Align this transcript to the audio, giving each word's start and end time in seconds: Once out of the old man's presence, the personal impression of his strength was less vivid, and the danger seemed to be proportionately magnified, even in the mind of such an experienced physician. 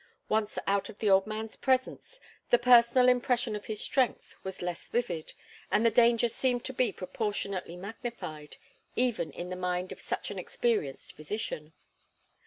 Once 0.29 0.57
out 0.65 0.89
of 0.89 0.97
the 0.97 1.11
old 1.11 1.27
man's 1.27 1.55
presence, 1.55 2.19
the 2.49 2.57
personal 2.57 3.07
impression 3.07 3.55
of 3.55 3.65
his 3.65 3.79
strength 3.79 4.33
was 4.43 4.63
less 4.63 4.87
vivid, 4.89 5.33
and 5.69 5.85
the 5.85 5.91
danger 5.91 6.27
seemed 6.27 6.65
to 6.65 6.73
be 6.73 6.91
proportionately 6.91 7.75
magnified, 7.77 8.57
even 8.95 9.29
in 9.29 9.51
the 9.51 9.55
mind 9.55 9.91
of 9.91 10.01
such 10.01 10.31
an 10.31 10.39
experienced 10.39 11.13
physician. 11.13 11.73